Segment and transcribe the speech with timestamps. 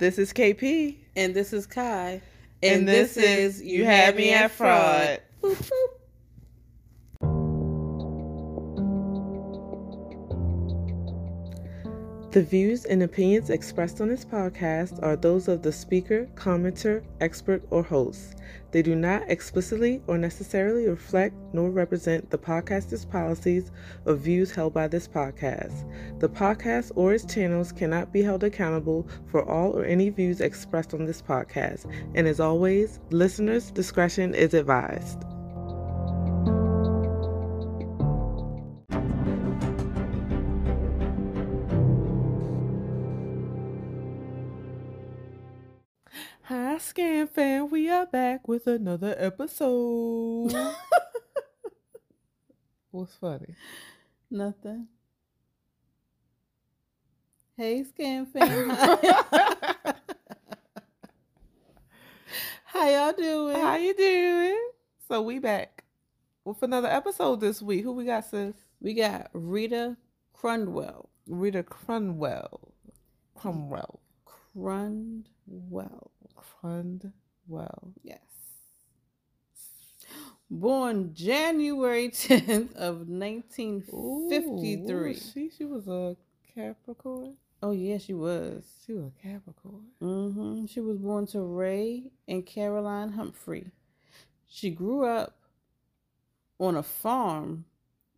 [0.00, 0.96] This is KP.
[1.14, 2.22] And this is Kai.
[2.62, 5.20] And, this, is You Had Me at Fraud.
[5.42, 5.99] Boop, boop.
[12.32, 17.60] The views and opinions expressed on this podcast are those of the speaker, commenter, expert,
[17.70, 18.36] or host.
[18.70, 23.72] They do not explicitly or necessarily reflect nor represent the podcaster's policies
[24.06, 25.74] or views held by this podcast.
[26.20, 30.94] The podcast or its channels cannot be held accountable for all or any views expressed
[30.94, 31.92] on this podcast.
[32.14, 35.24] And as always, listeners' discretion is advised.
[47.34, 47.70] Fan.
[47.70, 50.52] We are back with another episode.
[52.90, 53.54] What's funny?
[54.30, 54.88] Nothing.
[57.56, 58.70] Hey, Scam fam.
[62.64, 63.56] How y'all doing?
[63.56, 64.60] How you doing?
[65.06, 65.84] So we back
[66.44, 67.84] with another episode this week.
[67.84, 68.54] Who we got, sis?
[68.80, 69.96] We got Rita
[70.36, 71.06] Crundwell.
[71.28, 72.72] Rita Crunwell.
[73.36, 74.00] Crumwell.
[74.56, 76.08] Crundwell.
[76.62, 77.92] Crundwell.
[78.02, 78.18] Yes.
[80.50, 85.10] Born January 10th of 1953.
[85.10, 86.16] Ooh, she she was a
[86.54, 87.36] Capricorn.
[87.62, 88.64] Oh, yeah, she was.
[88.86, 89.84] She was a Capricorn.
[90.00, 93.66] hmm She was born to Ray and Caroline Humphrey.
[94.48, 95.36] She grew up
[96.58, 97.66] on a farm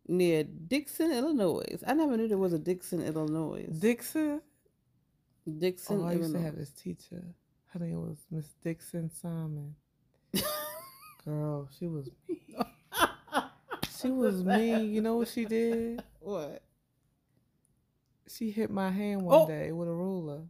[0.07, 1.77] near Dixon, Illinois.
[1.85, 3.67] I never knew there was a Dixon, Illinois.
[3.77, 4.41] Dixon.
[5.59, 7.21] Dixon, Oh, I used to have this teacher.
[7.73, 9.75] Her name was Miss Dixon Simon.
[11.25, 12.39] Girl, she was mean.
[14.01, 14.93] She was mean.
[14.93, 16.03] You know what she did?
[16.19, 16.61] what?
[18.27, 19.47] She hit my hand one Oh.
[19.47, 20.41] day with a ruler.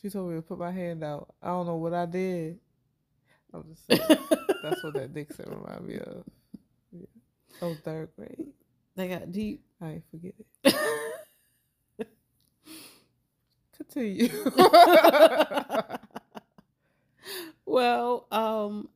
[0.00, 1.32] She told me to put my hand out.
[1.40, 2.58] I don't know what I did.
[3.54, 4.18] I'm just saying.
[4.64, 6.24] That's what that Dixon reminded me of.
[6.92, 7.06] Yeah.
[7.62, 8.48] Oh, third grade.
[8.96, 9.62] they got deep.
[9.80, 10.34] I ain't forget
[10.64, 10.74] it.
[13.90, 14.28] Continue.
[17.66, 18.88] well, um,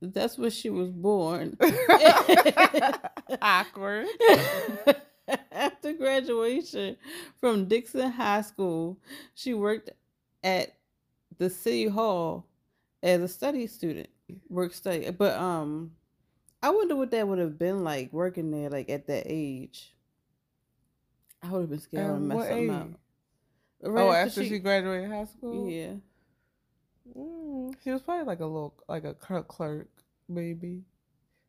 [0.00, 1.56] that's where she was born.
[3.42, 4.06] Awkward.
[5.50, 6.96] After graduation
[7.40, 8.98] from Dixon High School,
[9.34, 9.90] she worked
[10.44, 10.74] at
[11.38, 12.46] the city hall
[13.02, 14.08] as a study student,
[14.48, 15.10] work study.
[15.10, 15.92] But um,
[16.62, 19.94] I wonder what that would have been like working there, like at that age.
[21.42, 22.94] I would have been scared to Um, mess something age?
[23.84, 25.70] Oh, Right after she, graduated high school?
[25.70, 25.92] yeah,
[27.16, 29.14] Mm, she was probably like a little, like a
[29.48, 29.88] clerk,
[30.28, 30.82] maybe,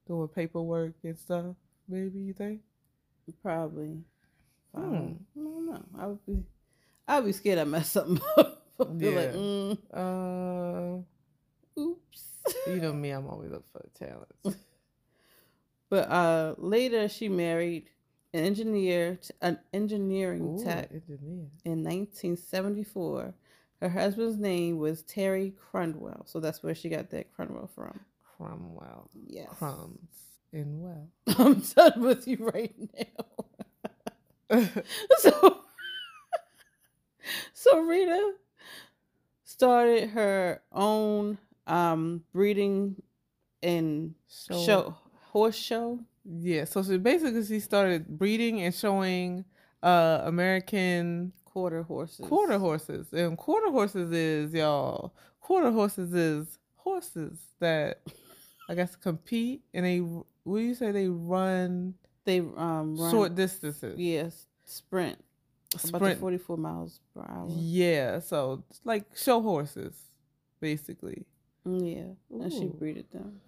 [0.07, 1.55] doing paperwork and stuff.
[1.87, 2.61] Maybe you think?
[3.41, 3.97] probably.
[4.75, 4.81] Hmm.
[4.83, 5.83] Um, I don't know.
[5.99, 6.43] I would be,
[7.07, 8.65] I'd be scared I mess something up.
[8.79, 11.01] I'd like, mm, Uh,
[11.81, 12.23] oops.
[12.67, 14.59] you know me, I'm always up for talents.
[15.89, 17.89] But uh, later, she married
[18.33, 21.47] an engineer, an engineering Ooh, tech engineer.
[21.63, 23.33] in 1974.
[23.81, 27.99] Her husband's name was Terry Crundwell, so that's where she got that Crundwell from.
[28.37, 29.09] Cromwell.
[29.13, 30.09] Yes, Crumbs
[30.51, 31.09] in well.
[31.37, 32.75] I'm done with you right
[34.49, 34.59] now.
[35.17, 35.59] so,
[37.53, 38.33] so Rita
[39.43, 41.37] started her own
[41.67, 43.01] um breeding
[43.61, 44.95] and show
[45.31, 45.99] horse show.
[46.29, 49.45] Yeah, so she basically she started breeding and showing
[49.81, 52.25] uh American quarter horses.
[52.25, 53.07] quarter horses.
[53.13, 58.01] And quarter horses is y'all quarter horses is horses that
[58.69, 61.93] I guess compete and they what do you say they run,
[62.25, 63.97] They um run short distances.
[63.97, 65.17] yes sprint,
[65.73, 66.19] about Sprint.
[66.19, 67.47] forty four miles per hour.
[67.49, 69.95] Yeah, so it's like show horses,
[70.59, 71.25] basically.
[71.65, 72.75] Yeah, and she Ooh.
[72.77, 73.39] breeded them.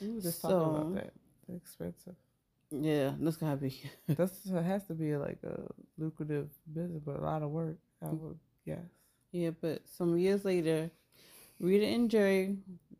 [0.00, 1.12] We were just talking about that.
[1.46, 2.14] They're expensive.
[2.70, 3.80] Yeah, that's gotta be.
[4.08, 5.60] That's it has to be like a
[5.98, 7.76] lucrative business, but a lot of work.
[8.02, 8.78] I would guess.
[9.32, 10.90] yeah, but some years later,
[11.60, 12.56] Rita and Jerry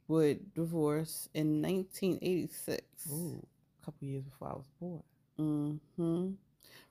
[0.08, 2.82] would divorce in 1986.
[3.11, 3.44] Ooh,
[3.82, 5.81] a couple years before I was born.
[5.96, 6.31] hmm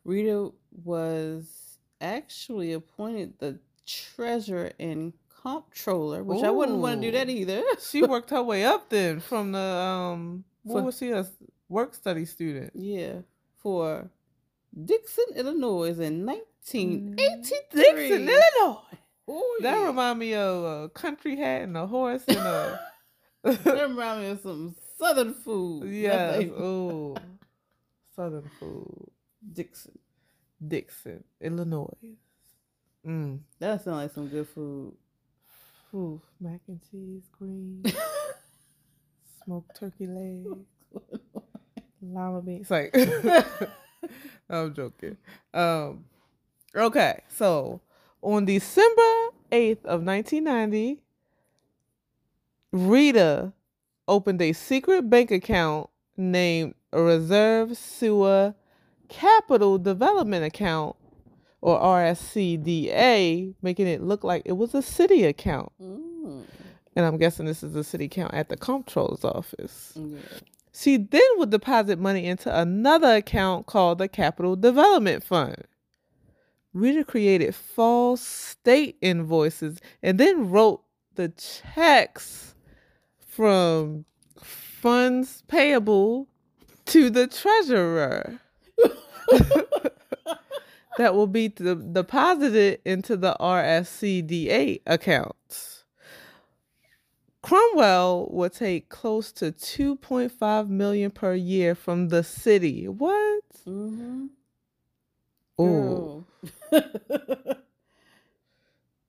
[0.03, 0.51] Rita
[0.83, 7.63] was actually appointed the treasurer and comptroller, which I wouldn't want to do that either.
[7.79, 10.43] She worked her way up then from the um.
[10.63, 11.25] What was she a
[11.69, 12.71] work study student?
[12.75, 13.21] Yeah,
[13.57, 14.09] for
[14.85, 17.81] Dixon, Illinois in 1983.
[17.81, 18.79] Dixon, Illinois.
[19.27, 19.85] Oh, That yeah.
[19.87, 22.79] remind me of a country hat and a horse and a.
[23.43, 25.89] That remind me of some Southern food.
[25.93, 26.43] yes.
[26.43, 27.15] Ooh.
[28.15, 29.09] Southern food.
[29.53, 29.97] Dixon.
[30.65, 32.15] Dixon, Illinois.
[33.05, 33.39] Mm.
[33.59, 34.93] That sounds like some good food.
[35.93, 37.83] Ooh, mac and cheese, green,
[39.43, 40.47] smoked turkey legs,
[42.11, 42.69] lima beans.
[42.69, 42.95] Like,
[44.49, 45.17] I'm joking.
[45.53, 46.05] Um,
[46.75, 47.81] okay, so
[48.21, 51.01] on December 8th of 1990,
[52.71, 53.53] Rita
[54.07, 58.55] opened a secret bank account named Reserve Sewer
[59.09, 60.95] Capital Development Account
[61.61, 65.71] or RSCDA, making it look like it was a city account.
[65.81, 66.43] Mm.
[66.95, 69.93] And I'm guessing this is the city account at the comptroller's office.
[69.95, 70.17] Yeah.
[70.75, 75.65] She then would deposit money into another account called the Capital Development Fund.
[76.73, 80.81] Rita created false state invoices and then wrote
[81.15, 82.55] the checks
[83.19, 84.05] from
[84.41, 86.27] funds payable
[86.85, 88.39] to the treasurer
[90.97, 95.72] that will be de- deposited into the RSCDA account.
[97.43, 102.87] Cromwell would take close to 2.5 million per year from the city.
[102.87, 103.43] What?
[103.67, 104.25] Mm-hmm.
[105.59, 106.23] Oh,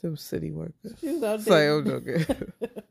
[0.02, 0.94] them city workers.
[1.00, 1.68] She was out Sorry.
[1.68, 2.26] I'm joking.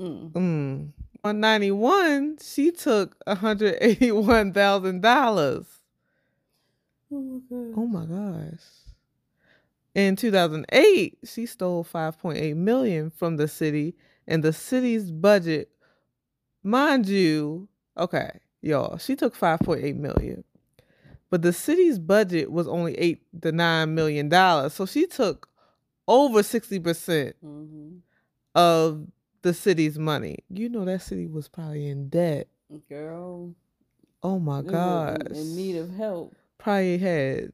[0.00, 0.32] Mm.
[0.32, 0.88] mm.
[1.20, 5.66] 191, she took $181,000.
[7.14, 7.72] Oh my.
[7.76, 8.81] Oh my gosh.
[9.94, 13.94] In 2008, she stole 5.8 million from the city
[14.26, 15.68] and the city's budget
[16.62, 17.68] mind you,
[17.98, 20.44] okay, y'all, she took 5.8 million.
[21.30, 24.74] But the city's budget was only 8 to 9 million dollars.
[24.74, 25.48] So she took
[26.08, 27.96] over 60% Mm-hmm.
[28.54, 29.06] of
[29.42, 30.38] the city's money.
[30.50, 32.48] You know that city was probably in debt.
[32.88, 33.54] Girl.
[34.22, 35.16] Oh my they were gosh.
[35.30, 36.34] In, in need of help.
[36.58, 37.52] probably had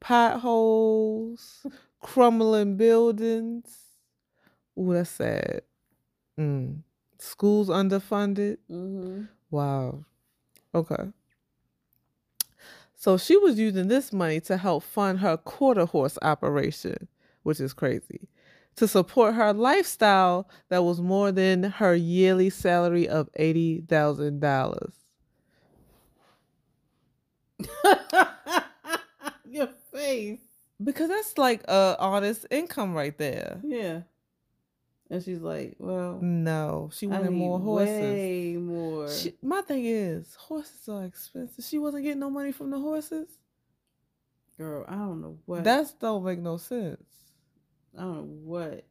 [0.00, 1.66] potholes,
[2.00, 3.76] crumbling buildings.
[4.78, 5.62] Ooh, that's sad.
[6.38, 6.78] Mm.
[7.18, 8.58] Schools underfunded.
[8.70, 9.24] Mm-hmm.
[9.50, 10.04] Wow.
[10.74, 11.12] Okay.
[12.96, 17.08] So she was using this money to help fund her quarter horse operation,
[17.42, 18.28] which is crazy,
[18.76, 24.92] to support her lifestyle that was more than her yearly salary of $80,000.
[29.50, 30.38] Your face.
[30.82, 33.60] Because that's like a honest income right there.
[33.64, 34.02] Yeah.
[35.10, 37.88] And she's like, well, No, she wanted more horses.
[38.00, 39.10] way more.
[39.10, 41.64] She, my thing is, horses are expensive.
[41.64, 43.28] She wasn't getting no money from the horses.
[44.56, 45.64] Girl, I don't know what.
[45.64, 47.02] That's don't make no sense.
[47.98, 48.84] I don't know what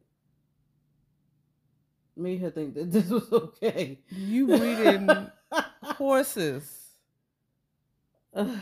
[2.16, 3.98] made her think that this was okay.
[4.10, 5.08] You breeding
[5.82, 6.70] horses.
[8.34, 8.58] Ugh.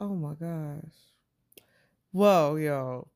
[0.00, 0.94] Oh my gosh.
[2.12, 3.08] Well, yo.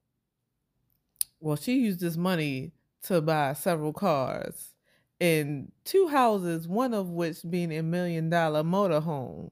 [1.41, 2.73] Well, she used this money
[3.05, 4.75] to buy several cars
[5.21, 9.51] and two houses, one of which being a million dollar motorhome.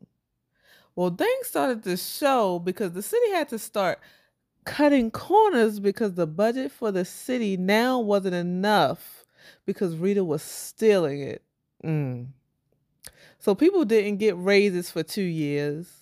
[0.95, 3.99] Well, things started to show because the city had to start
[4.65, 9.25] cutting corners because the budget for the city now wasn't enough
[9.65, 11.43] because Rita was stealing it.
[11.83, 12.29] Mm.
[13.39, 16.02] So people didn't get raises for two years.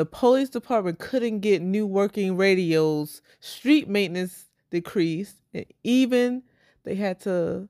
[0.00, 3.20] The police department couldn't get new working radios.
[3.40, 5.36] Street maintenance decreased.
[5.52, 6.42] And even
[6.84, 7.68] they had to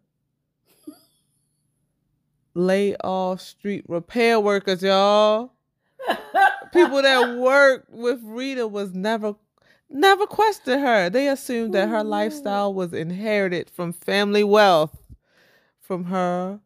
[2.54, 5.54] lay off street repair workers, y'all.
[6.72, 9.34] People that worked with Rita was never
[9.88, 11.10] never questioned her.
[11.10, 14.96] They assumed that her lifestyle was inherited from family wealth
[15.80, 16.60] from her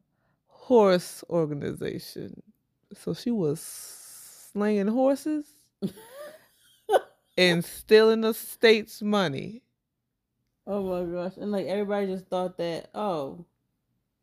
[0.47, 2.43] horse organization.
[2.93, 3.63] So she was
[4.53, 5.54] slaying horses
[7.39, 9.63] and stealing the state's money.
[10.67, 11.37] oh my gosh.
[11.37, 13.45] And like everybody just thought that, oh,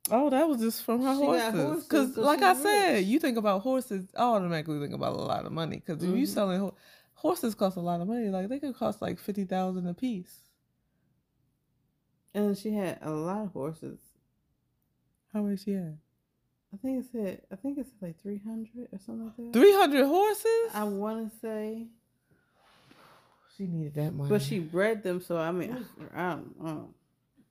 [0.10, 1.84] Oh, that was just from her horses.
[1.84, 5.52] Because like I said, you think about horses, I automatically think about a lot of
[5.52, 5.76] money.
[5.86, 6.28] Because if you Mhm.
[6.28, 6.74] selling ho-
[7.14, 8.30] horses, cost a lot of money.
[8.30, 10.40] Like they could cost like fifty thousand a piece.
[12.34, 14.00] and she had a lot of horses.
[15.34, 16.00] How many she had?
[16.74, 19.54] I think it said, I think it's like 300 or something like that.
[19.54, 20.72] Three hundred horses.
[20.74, 21.88] I want to say,
[23.58, 24.30] she needed that money.
[24.30, 25.86] but she bred them, so I mean,
[26.16, 26.94] I don't know.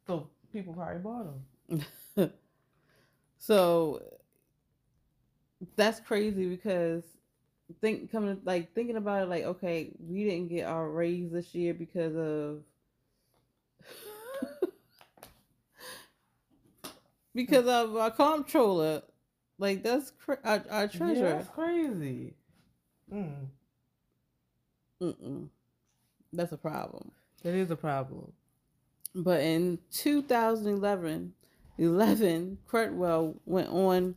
[0.06, 1.26] so people probably bought
[1.68, 1.84] them.
[3.38, 4.02] so
[5.76, 7.04] that's crazy because
[7.80, 11.72] think coming like thinking about it like okay we didn't get our raise this year
[11.72, 12.62] because of
[17.34, 19.02] because of our comptroller
[19.60, 22.34] like that's cra- our, our treasurer that's crazy.
[23.12, 23.46] Mm.
[25.00, 25.48] Mm-mm.
[26.32, 27.12] that's a problem
[27.42, 28.32] That is a problem.
[29.14, 31.32] But in 2011,
[31.78, 34.14] 11, Credwell went on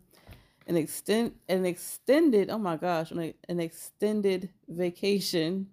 [0.68, 5.68] an extend an extended oh my gosh an, extended vacation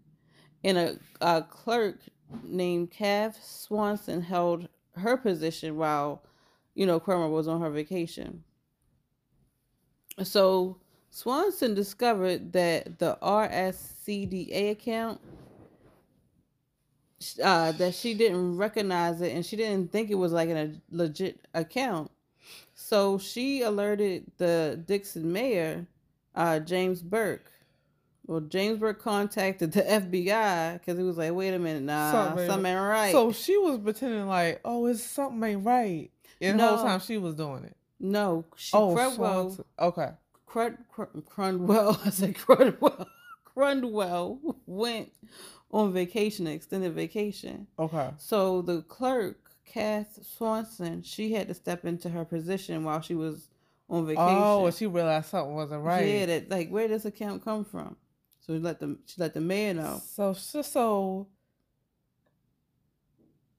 [0.64, 2.00] and a, a clerk
[2.42, 6.24] named Kath Swanson held her position while
[6.74, 8.42] you know Kramer was on her vacation.
[10.22, 10.76] So
[11.10, 15.20] Swanson discovered that the RSCDA account
[17.42, 21.46] uh, that she didn't recognize it and she didn't think it was like a legit
[21.54, 22.10] account.
[22.74, 25.86] So she alerted the Dixon mayor,
[26.34, 27.52] uh, James Burke.
[28.26, 32.46] Well, James Burke contacted the FBI because he was like, "Wait a minute, nah, something,
[32.46, 36.70] something ain't right." So she was pretending like, "Oh, it's something ain't right," and no,
[36.70, 37.76] the whole time she was doing it.
[38.00, 40.10] No, she, oh, Crudwell, okay.
[40.48, 43.06] Crud, Crud, Crundwell, I said Crudwell.
[43.44, 45.12] Crundwell went
[45.70, 47.66] on vacation, extended vacation.
[47.78, 48.10] Okay.
[48.16, 53.48] So the clerk, Kath Swanson, she had to step into her position while she was
[53.88, 54.24] on vacation.
[54.26, 56.06] Oh, and she realized something wasn't right.
[56.06, 57.96] Yeah, that like where does this account come from?
[58.40, 60.00] So she let the she let the mayor know.
[60.04, 61.28] So so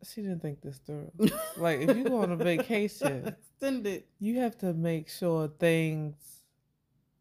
[0.03, 1.11] she didn't think this through.
[1.57, 6.15] like if you go on a vacation, extended, you have to make sure things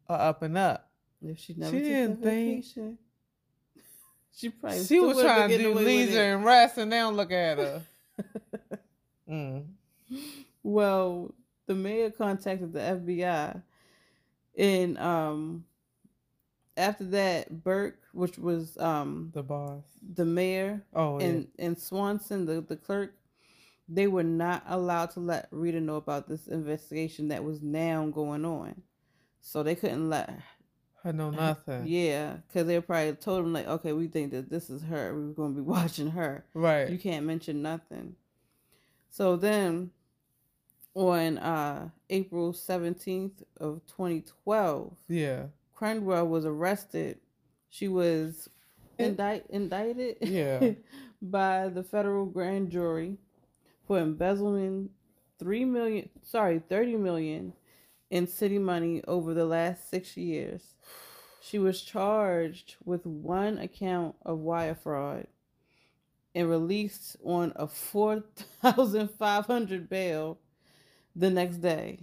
[0.07, 0.89] are up and up.
[1.23, 2.63] If she never she didn't think.
[2.63, 2.97] Vacation,
[4.35, 7.81] she probably she was trying to do leisure and rest, and now look at her.
[9.29, 9.65] mm.
[10.63, 11.33] Well,
[11.67, 13.61] the mayor contacted the FBI,
[14.57, 15.65] and um,
[16.81, 19.83] after that, Burke, which was um the boss,
[20.15, 21.65] the mayor, oh, and yeah.
[21.65, 23.13] and Swanson, the the clerk,
[23.87, 28.45] they were not allowed to let Rita know about this investigation that was now going
[28.45, 28.81] on,
[29.41, 30.33] so they couldn't let
[31.03, 31.87] I know nothing.
[31.87, 35.13] Yeah, because they probably told him like, okay, we think that this is her.
[35.15, 36.45] We're going to be watching her.
[36.53, 36.89] Right.
[36.89, 38.15] You can't mention nothing.
[39.09, 39.91] So then,
[40.93, 45.45] on uh, April seventeenth of twenty twelve, yeah,
[45.81, 47.17] Crandwell was arrested.
[47.69, 48.49] She was
[48.99, 50.17] indict indicted.
[50.21, 50.73] Yeah.
[51.21, 53.17] by the federal grand jury
[53.87, 54.89] for embezzling
[55.39, 56.09] three million.
[56.23, 57.53] Sorry, thirty million
[58.11, 60.75] in city money over the last six years.
[61.41, 65.27] She was charged with one account of wire fraud
[66.35, 70.37] and released on a 4500 bail
[71.15, 71.99] the next day.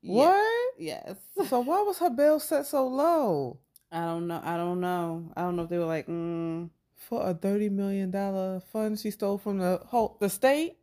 [0.00, 0.57] What?
[0.78, 1.16] Yes.
[1.48, 3.58] So why was her bail set so low?
[3.90, 4.40] I don't know.
[4.44, 5.32] I don't know.
[5.36, 6.70] I don't know if they were like, mm.
[6.94, 10.76] for a thirty million dollar fund she stole from the whole the state.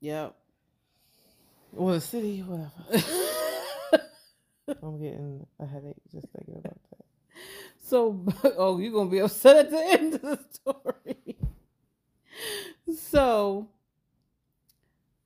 [0.00, 0.36] Yep.
[1.76, 2.70] Or the city, whatever.
[4.82, 7.04] I'm getting a headache just thinking about that.
[7.82, 8.24] So,
[8.56, 11.36] oh, you're gonna be upset at the end of the story.
[12.96, 13.68] so,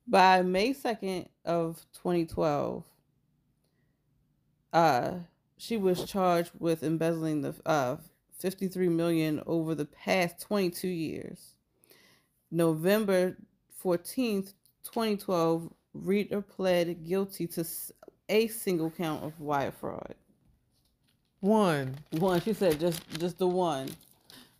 [0.07, 2.83] by May second of 2012,
[4.75, 5.13] uh,
[5.57, 7.95] she was charged with embezzling the uh
[8.37, 11.55] 53 million over the past 22 years.
[12.51, 13.37] November
[13.83, 14.53] 14th,
[14.83, 17.65] 2012, Rita pled guilty to
[18.27, 20.15] a single count of wire fraud.
[21.39, 21.95] One.
[22.11, 22.41] One.
[22.41, 23.89] She said just just the one.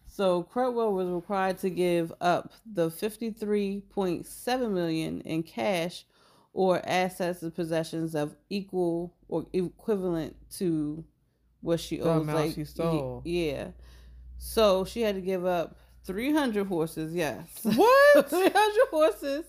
[0.08, 6.06] So Crutwell was required to give up the 53.7 million in cash
[6.56, 11.04] or assets and possessions of equal or equivalent to
[11.60, 12.26] what she the owes.
[12.28, 13.22] Like she stole.
[13.26, 13.68] Yeah.
[14.38, 17.14] So she had to give up 300 horses.
[17.14, 17.46] Yes.
[17.64, 18.30] What?
[18.30, 18.54] 300
[18.90, 19.46] horses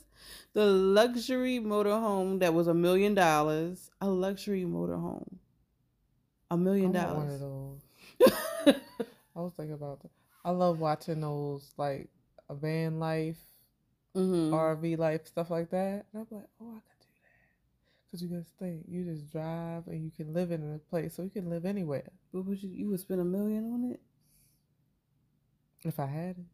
[0.56, 3.90] the luxury motorhome that was a million dollars.
[4.00, 5.36] A luxury motorhome.
[6.50, 7.16] A million dollars.
[7.16, 8.76] One of those.
[9.36, 10.10] I was thinking about that.
[10.46, 12.08] I love watching those like
[12.48, 13.36] a van life,
[14.16, 14.54] mm-hmm.
[14.54, 16.06] RV life, stuff like that.
[16.14, 16.95] And I'm like, oh, I could
[18.18, 18.35] do that.
[18.35, 21.23] Cause you guys think you just drive and you can live in a place, so
[21.23, 22.11] you can live anywhere.
[22.32, 24.00] But would you you would spend a million on it?
[25.85, 26.44] If I had it.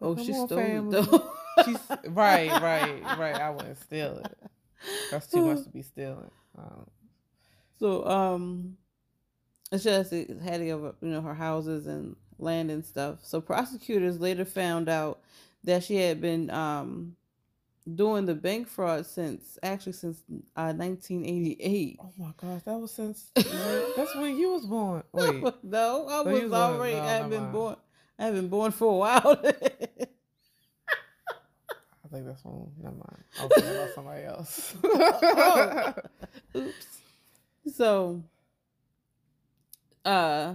[0.00, 0.98] Oh, she stole family.
[0.98, 1.32] it though.
[1.64, 3.34] She's right, right, right.
[3.36, 4.38] I wouldn't steal it.
[5.10, 6.30] That's too much to be stealing.
[6.56, 6.86] Um,
[7.78, 8.76] so, um,
[9.70, 13.18] it's just it had to give you know, her houses and land and stuff.
[13.22, 15.20] So prosecutors later found out
[15.64, 17.16] that she had been um
[17.94, 20.22] doing the bank fraud since actually since
[20.56, 21.98] uh, 1988.
[22.00, 25.02] Oh my gosh, that was since that's when you was born.
[25.12, 26.96] Wait, no, I was, was already.
[26.96, 27.76] No, I've been born.
[28.18, 29.40] I have been born for a while.
[32.04, 32.72] I think that's one.
[32.82, 33.24] Never mind.
[33.38, 34.74] I was thinking about somebody else.
[34.84, 35.94] oh.
[36.56, 36.86] Oops.
[37.72, 38.24] So,
[40.04, 40.54] uh,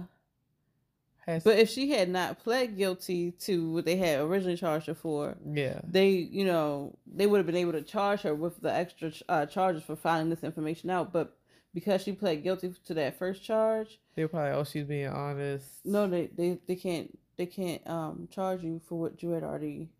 [1.26, 4.94] has But if she had not pled guilty to what they had originally charged her
[4.94, 5.80] for, yeah.
[5.86, 9.46] they, you know, they would have been able to charge her with the extra uh,
[9.46, 11.12] charges for finding this information out.
[11.12, 11.36] But
[11.74, 15.66] because she pled guilty to that first charge, They're probably oh she's being honest.
[15.84, 19.90] no, they they, they can't they can't um charge you for what you had already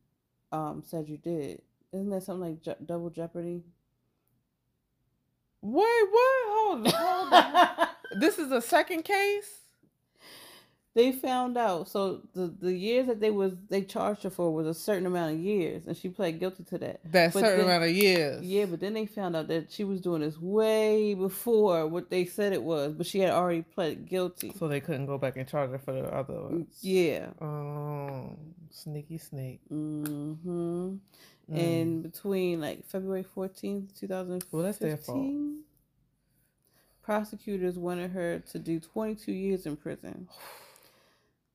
[0.52, 1.61] um said you did.
[1.92, 3.62] Isn't that something like je- double jeopardy?
[5.62, 6.45] Wait, what?
[6.49, 6.92] Hold on.
[6.92, 7.88] Hold on.
[8.21, 9.50] this is a second case?
[10.96, 14.66] They found out so the the years that they was they charged her for was
[14.66, 17.66] a certain amount of years and she pled guilty to that That But certain then-
[17.66, 18.42] amount of years.
[18.42, 22.24] yeah but then they found out that she was doing this way before what they
[22.24, 25.46] said it was but she had already pled guilty So they couldn't go back and
[25.46, 26.78] charge her for the other ones.
[26.80, 28.36] yeah Oh,
[28.70, 29.60] sneaky snake.
[29.70, 30.50] Mm-hmm.
[30.50, 30.98] Mm.
[31.50, 35.30] and between like february 14th 2015 Well, that's their fault.
[37.02, 40.26] prosecutors wanted her to do 22 years in prison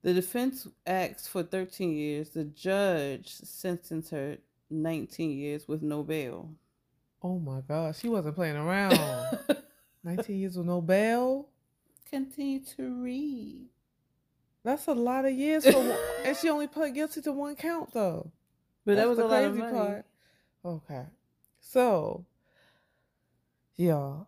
[0.03, 4.37] the defense asked for 13 years the judge sentenced her
[4.69, 6.49] 19 years with no bail
[7.23, 8.97] Oh my gosh, she wasn't playing around.
[10.03, 11.47] 19 years with no bail?
[12.09, 13.67] continue to read
[14.63, 18.31] That's a lot of years for and she only pled guilty to one count though.
[18.85, 20.05] but that was the a lot of crazy part.
[20.65, 21.05] Okay.
[21.59, 22.25] So,
[23.77, 24.27] y'all,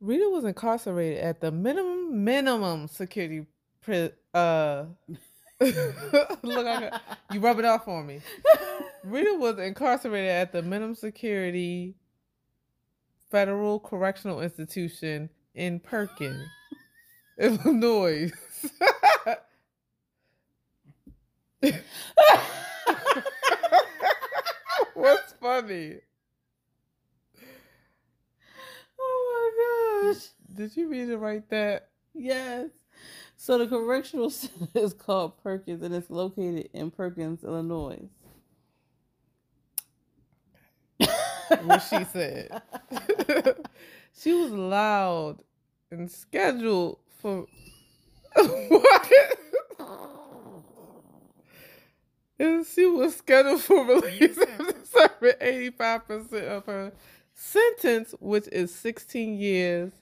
[0.00, 3.46] Rita was incarcerated at the minimum minimum security
[3.80, 4.84] pri- uh
[5.60, 7.00] look I
[7.32, 8.20] you rub it off on me.
[9.04, 11.94] Rita was incarcerated at the minimum security
[13.30, 16.44] federal correctional institution in Perkin,
[17.38, 18.30] Illinois.
[24.94, 25.98] What's funny?
[29.00, 31.88] oh my gosh Did you read it right that?
[32.14, 32.68] yes
[33.38, 38.00] so the correctional center is called perkins and it's located in perkins illinois
[41.62, 42.62] What she said.
[44.18, 45.38] she was loud
[45.90, 47.46] and scheduled for
[48.68, 49.12] what?
[52.38, 56.92] And she was scheduled for release after serving eighty-five percent of her
[57.34, 59.92] sentence, which is sixteen years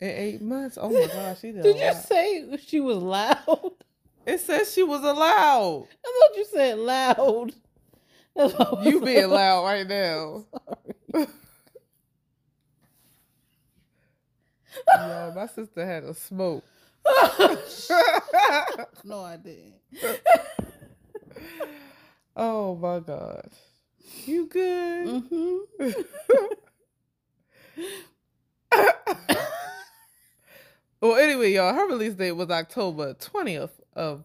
[0.00, 0.78] and eight months.
[0.80, 1.62] Oh my gosh, she did.
[1.62, 3.72] Did you say she was loud?
[4.26, 5.86] It says she was allowed.
[6.04, 7.54] I thought you said loud.
[8.84, 10.44] You being loud right now.
[14.98, 16.62] Yo, my sister had a smoke.
[19.02, 19.76] no, I didn't.
[22.36, 23.48] oh my God.
[24.26, 25.22] You good?
[25.24, 25.92] hmm
[31.00, 34.24] well, anyway, y'all, her release date was October 20th of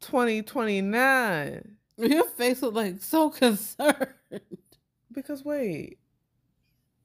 [0.00, 1.76] 2029.
[1.98, 4.08] Your face was like so concerned.
[5.12, 5.98] Because wait,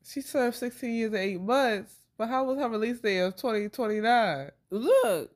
[0.04, 4.52] she served 16 years and 8 months, but how was her release date of 2029?
[4.70, 5.32] Look,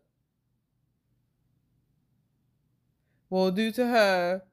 [3.29, 4.43] Well, due to her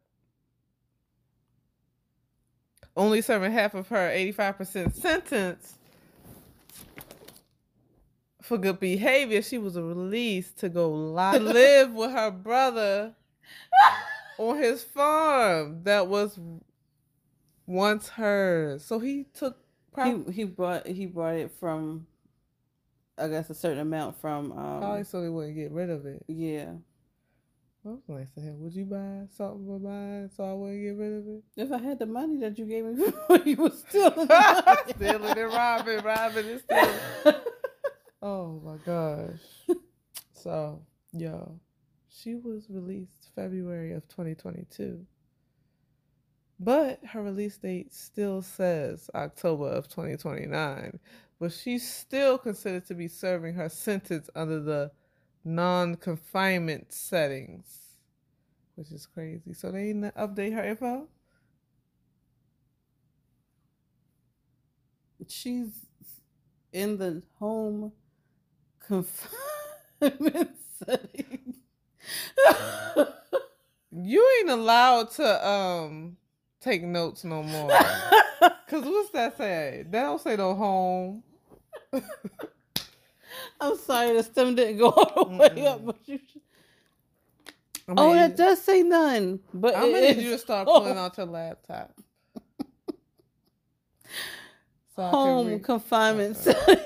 [2.96, 5.79] only serving half of her 85% sentence
[8.42, 13.14] for good behavior, she was released to go li- live with her brother
[14.38, 16.38] on his farm that was
[17.66, 18.85] once hers.
[18.85, 19.59] So he took
[20.05, 22.07] he he brought he brought it from,
[23.18, 26.24] I guess a certain amount from probably um so they wouldn't get rid of it.
[26.28, 26.72] yeah.
[27.85, 28.61] That was nice to him.
[28.61, 31.42] Would you buy something for mine so I wouldn't get rid of it?
[31.57, 34.28] If I had the money that you gave me before, you was stealing
[34.94, 37.40] stealing and robbing, robbing and stealing.
[38.22, 39.40] Oh my gosh.
[40.35, 40.82] So,
[41.12, 41.61] yo,
[42.08, 45.06] she was released February of 2022.
[46.58, 50.98] But her release date still says October of 2029.
[51.38, 54.90] But she's still considered to be serving her sentence under the
[55.44, 57.98] non confinement settings,
[58.74, 59.52] which is crazy.
[59.54, 61.08] So they didn't update her info?
[65.28, 65.87] She's
[66.72, 67.92] in the home
[68.92, 70.50] confinement
[70.85, 71.55] setting.
[73.94, 76.16] You ain't allowed to um
[76.61, 77.70] take notes no more.
[78.68, 79.85] Cause what's that say?
[79.90, 81.22] That don't say no home.
[83.61, 85.66] I'm sorry, the stem didn't go all the way Mm-mm.
[85.66, 86.18] up, but you.
[86.31, 86.40] Should...
[87.88, 90.83] I Oh, mean, that does say none, but I'm gonna need you to start home-
[90.83, 91.92] pulling out your laptop.
[94.94, 96.52] So home confinement Okay.
[96.52, 96.85] setting.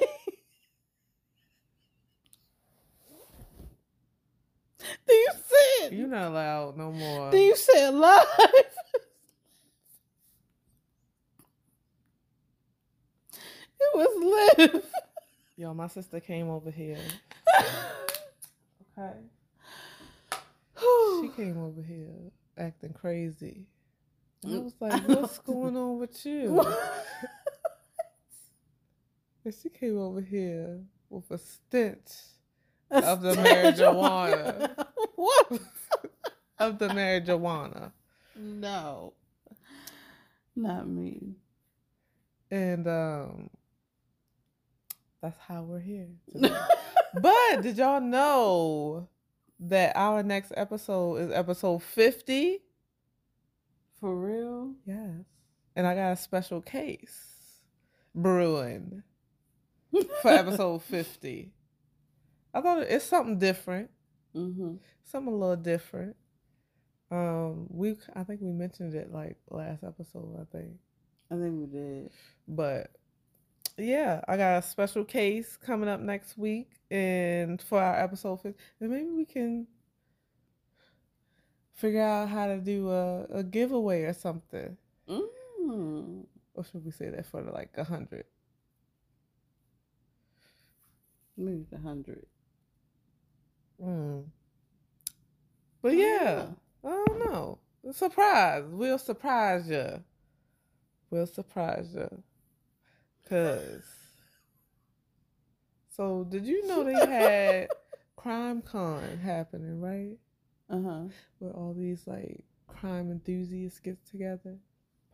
[5.07, 7.33] then you said You're not allowed no more.
[7.33, 8.25] then you said live.
[13.81, 14.85] it was live.
[15.57, 17.01] Yo, my sister came over here.
[18.97, 19.17] Okay.
[20.79, 23.67] She came over here acting crazy.
[24.45, 26.65] And I was like, what's going on with you?
[29.45, 32.11] And she came over here with a stench
[32.91, 34.87] of the marijuana.
[35.15, 35.61] what?
[36.59, 37.93] Of the marijuana.
[38.37, 39.13] No.
[40.55, 41.37] Not me.
[42.51, 43.51] And um
[45.21, 46.09] that's how we're here.
[46.35, 49.09] but did y'all know
[49.61, 52.61] that our next episode is episode 50?
[54.01, 54.75] For real?
[54.85, 55.25] Yes.
[55.75, 57.61] And I got a special case
[58.15, 59.03] brewing
[60.23, 61.51] for episode 50.
[62.55, 63.91] I thought it's something different.
[64.35, 64.77] Mm-hmm.
[65.05, 66.17] Something a little different.
[67.11, 70.73] Um, we I think we mentioned it like last episode, I think.
[71.31, 72.11] I think we did.
[72.49, 72.91] But
[73.79, 78.59] yeah, I got a special case coming up next week and for our episode 50.
[78.81, 79.67] And maybe we can
[81.75, 84.77] figure out how to do a, a giveaway or something.
[85.09, 86.25] Mm.
[86.55, 88.25] Or should we say that for like a hundred?
[91.37, 92.27] Maybe a hundred.
[93.83, 94.25] Mm.
[95.83, 96.47] But yeah,
[96.87, 97.59] I don't know.
[97.93, 98.65] Surprise.
[98.69, 100.03] We'll surprise you.
[101.11, 102.23] We'll surprise you.
[103.29, 103.85] Cause
[105.89, 107.69] so did you know they had
[108.17, 110.17] Crime Con happening, right?
[110.71, 111.03] Uh huh.
[111.39, 114.57] Where all these like crime enthusiasts get together,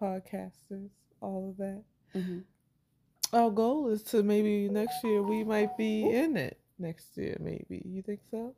[0.00, 1.82] podcasters, all of that.
[2.14, 2.40] Mm-hmm.
[3.32, 6.58] Our goal is to maybe next year we might be in it.
[6.78, 7.82] Next year, maybe.
[7.84, 8.54] You think so?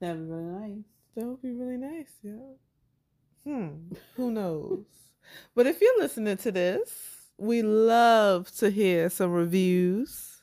[0.00, 0.84] That'd be really nice.
[1.18, 2.32] That would be really nice, yeah.
[3.44, 3.68] Hmm.
[4.14, 4.84] Who knows?
[5.52, 6.92] but if you're listening to this,
[7.36, 10.40] we love to hear some reviews.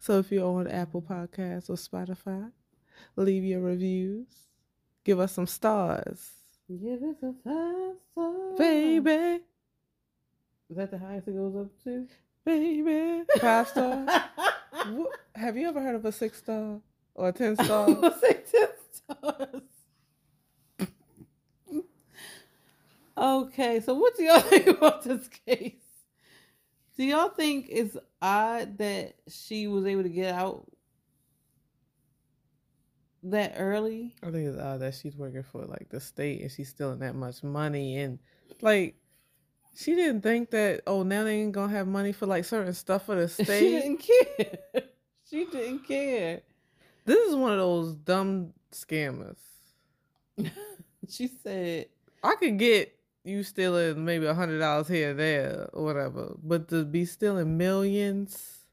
[0.00, 2.50] So if you're on Apple Podcasts or Spotify,
[3.14, 4.26] leave your reviews.
[5.04, 6.32] Give us some stars.
[6.68, 8.56] Give us a five star.
[8.58, 9.44] Baby.
[10.70, 12.08] Is that the highest it goes up to?
[12.44, 13.22] Baby.
[13.38, 14.08] Five stars.
[15.36, 16.80] Have you ever heard of a six star
[17.14, 17.86] or a ten star?
[18.20, 19.62] say ten stars.
[23.24, 25.72] Okay, so what do y'all think about this case?
[26.96, 30.66] Do y'all think it's odd that she was able to get out
[33.24, 34.14] that early?
[34.22, 37.14] I think it's odd that she's working for like the state and she's stealing that
[37.14, 38.18] much money and
[38.60, 38.96] like
[39.74, 43.06] she didn't think that oh now they ain't gonna have money for like certain stuff
[43.06, 43.46] for the state.
[43.58, 44.58] She didn't care.
[45.26, 46.42] She didn't care.
[47.06, 49.38] this is one of those dumb scammers.
[51.08, 51.86] She said,
[52.22, 56.68] I could get you stealing maybe a hundred dollars here and there or whatever, but
[56.68, 58.66] to be stealing millions,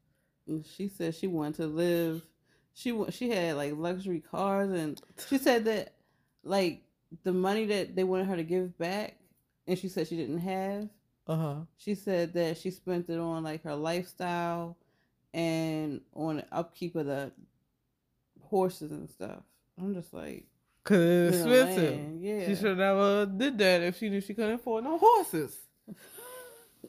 [0.75, 2.23] she said she wanted to live.
[2.73, 5.93] She she had like luxury cars, and she said that
[6.43, 6.83] like
[7.23, 9.17] the money that they wanted her to give back,
[9.67, 10.89] and she said she didn't have.
[11.27, 11.55] uh huh.
[11.77, 14.77] She said that she spent it on like her lifestyle
[15.33, 17.31] and on the upkeep of the
[18.41, 19.43] horses and stuff.
[19.79, 20.45] I'm just like,
[20.83, 21.95] Cause it's expensive.
[21.95, 22.47] man, yeah.
[22.47, 25.55] She should have never did that if she knew she couldn't afford no horses.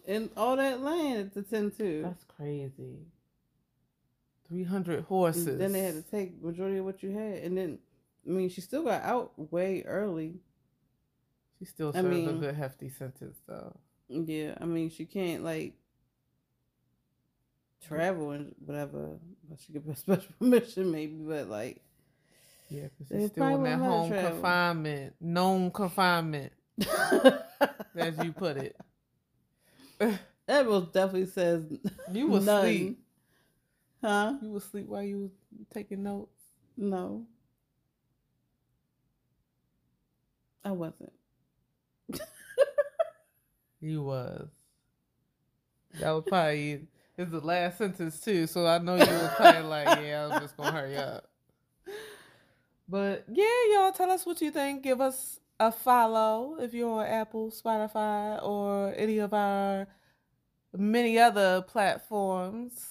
[0.06, 2.02] and all that land at the ten too.
[2.02, 2.98] That's crazy.
[4.48, 5.58] Three hundred horses.
[5.58, 7.78] Then they had to take majority of what you had, and then
[8.26, 10.36] I mean she still got out way early.
[11.58, 13.76] She still I served a good hefty sentence though.
[14.08, 15.74] Yeah, I mean she can't like
[17.86, 19.18] travel and whatever.
[19.48, 21.82] But she get special permission maybe, but like
[22.72, 24.30] Yeah, because she's still in that won't let her home travel.
[24.30, 26.52] confinement, known confinement,
[27.96, 28.76] as you put it.
[29.98, 31.64] that most definitely says
[32.10, 32.64] You was none.
[32.64, 32.98] asleep.
[34.02, 34.34] Huh?
[34.42, 35.30] You was asleep while you was
[35.72, 36.40] taking notes.
[36.76, 37.26] No.
[40.64, 41.12] I wasn't.
[43.80, 44.48] You was.
[45.98, 46.86] That was probably
[47.18, 50.56] it's the last sentence too, so I know you was probably like, yeah, I'm just
[50.56, 51.24] gonna hurry up.
[52.92, 54.82] But yeah, y'all tell us what you think.
[54.82, 59.86] Give us a follow if you're on Apple, Spotify, or any of our
[60.76, 62.84] many other platforms.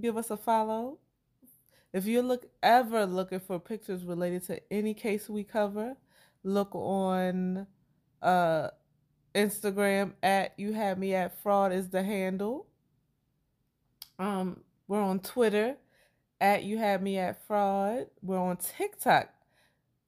[0.00, 0.98] Give us a follow.
[1.92, 5.96] If you're look ever looking for pictures related to any case we cover,
[6.44, 7.66] look on
[8.22, 8.68] uh
[9.34, 12.68] Instagram at you have me at fraud is the handle.
[14.20, 15.78] Um, we're on Twitter
[16.40, 18.06] at you have me at fraud.
[18.22, 19.30] We're on TikTok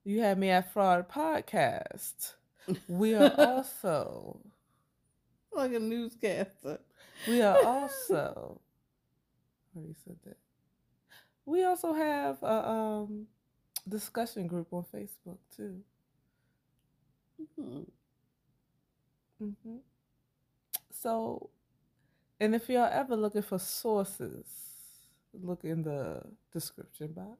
[0.04, 2.34] You had me at Fraud Podcast.
[2.88, 4.40] We are also
[5.52, 6.80] like a newscaster.
[7.24, 8.60] we are also
[9.76, 10.36] already said that.
[11.44, 13.26] We also have a um
[13.88, 15.82] discussion group on Facebook too.
[17.38, 17.84] Mhm.
[19.38, 19.78] hmm
[20.92, 21.50] So,
[22.40, 24.71] and if y'all ever looking for sources,
[25.40, 27.38] look in the description box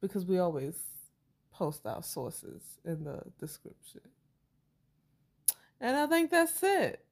[0.00, 0.76] because we always
[1.52, 4.02] post our sources in the description.
[5.80, 7.04] And I think that's it.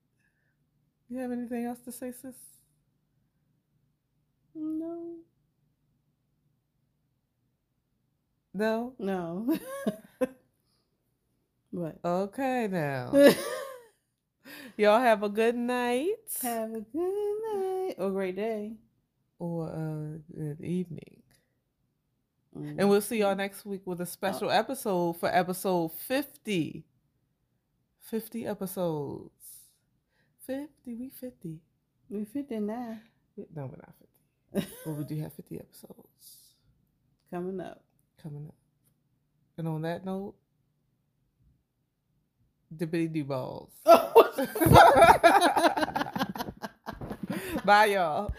[1.08, 2.34] You have anything else to say, sis?
[4.54, 5.16] No.
[8.54, 8.94] No?
[8.98, 9.58] No.
[11.70, 11.98] what?
[12.04, 13.12] Okay, now.
[14.76, 16.08] Y'all have a good night
[16.42, 18.72] Have a good night or great day.
[19.38, 21.22] Or a good evening.
[22.56, 22.76] Mm.
[22.78, 26.84] And we'll see y'all next week with a special episode for episode 50.
[28.00, 29.30] 50 episodes.
[30.46, 31.58] 50, we 50.
[32.10, 33.00] we 59
[33.36, 33.94] We- No, we're not
[34.52, 34.68] 50.
[34.84, 36.54] But we do have 50 episodes
[37.30, 37.82] coming up.
[38.22, 38.54] coming up.
[39.56, 40.34] And on that note,
[42.76, 43.70] dippity doo balls.
[47.64, 48.32] Bye, y'all.